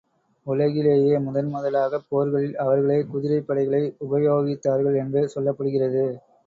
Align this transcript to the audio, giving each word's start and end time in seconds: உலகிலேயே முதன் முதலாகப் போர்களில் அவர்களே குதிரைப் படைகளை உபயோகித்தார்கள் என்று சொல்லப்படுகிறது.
உலகிலேயே 0.45 1.17
முதன் 1.17 1.49
முதலாகப் 1.49 2.07
போர்களில் 2.09 2.57
அவர்களே 2.57 2.99
குதிரைப் 3.05 3.47
படைகளை 3.47 3.83
உபயோகித்தார்கள் 4.01 4.99
என்று 4.99 5.23
சொல்லப்படுகிறது. 5.35 6.05